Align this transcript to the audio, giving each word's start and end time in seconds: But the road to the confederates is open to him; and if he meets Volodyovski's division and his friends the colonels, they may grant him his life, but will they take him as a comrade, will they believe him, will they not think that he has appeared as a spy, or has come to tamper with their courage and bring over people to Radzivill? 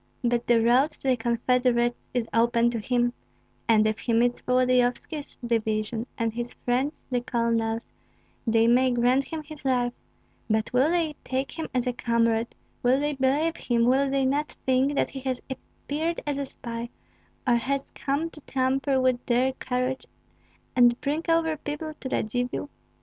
But 0.23 0.47
the 0.47 0.59
road 0.59 0.89
to 0.89 1.09
the 1.09 1.15
confederates 1.15 2.07
is 2.11 2.27
open 2.33 2.71
to 2.71 2.79
him; 2.79 3.13
and 3.67 3.85
if 3.85 3.99
he 3.99 4.13
meets 4.13 4.41
Volodyovski's 4.41 5.37
division 5.45 6.07
and 6.17 6.33
his 6.33 6.55
friends 6.55 7.05
the 7.11 7.21
colonels, 7.21 7.85
they 8.47 8.65
may 8.65 8.89
grant 8.89 9.25
him 9.25 9.43
his 9.43 9.63
life, 9.63 9.93
but 10.49 10.73
will 10.73 10.89
they 10.89 11.15
take 11.23 11.51
him 11.51 11.67
as 11.71 11.85
a 11.85 11.93
comrade, 11.93 12.55
will 12.81 12.99
they 12.99 13.13
believe 13.13 13.57
him, 13.57 13.85
will 13.85 14.09
they 14.09 14.25
not 14.25 14.55
think 14.65 14.95
that 14.95 15.11
he 15.11 15.19
has 15.19 15.39
appeared 15.51 16.19
as 16.25 16.39
a 16.39 16.47
spy, 16.47 16.89
or 17.47 17.57
has 17.57 17.91
come 17.91 18.31
to 18.31 18.41
tamper 18.41 18.99
with 18.99 19.23
their 19.27 19.53
courage 19.53 20.07
and 20.75 20.99
bring 20.99 21.21
over 21.29 21.57
people 21.57 21.93
to 21.99 22.09
Radzivill? 22.09 22.69